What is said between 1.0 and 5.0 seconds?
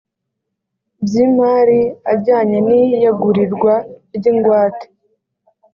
by imari ajyanye n iyegurirwa ry ingwate